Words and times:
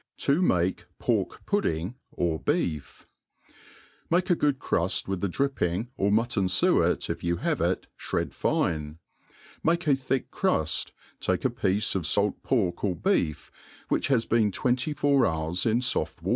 7i 0.17 0.41
make 0.41 0.85
Pork^Pudiing^ 0.99 1.93
or 2.11 2.39
Beef* 2.39 3.07
MAKE 4.09 4.31
a 4.31 4.35
good 4.35 4.57
cruft 4.57 5.07
with 5.07 5.21
the 5.21 5.29
dripping, 5.29 5.91
or 5.95 6.11
mutton 6.11 6.47
fuet, 6.47 7.07
if 7.07 7.21
Su 7.21 7.35
have 7.37 7.61
it, 7.61 7.85
flired 7.99 8.33
fine; 8.33 8.97
make 9.63 9.85
a 9.85 9.93
thick 9.95 10.31
cruft, 10.31 10.91
take 11.19 11.45
a 11.45 11.51
piece 11.51 11.93
of 11.93 12.09
t 12.09 12.31
pork 12.41 12.83
or 12.83 12.95
beef, 12.95 13.51
whicb 13.91 14.07
has 14.07 14.25
beep 14.25 14.51
twcaty 14.51 14.95
foMr 14.95 15.27
hours 15.29 15.67
in 15.67 15.81
foft 15.81 15.93
MADE 15.93 15.93
PLAIN 15.93 16.05
AND 16.05 16.07
EASY. 16.07 16.29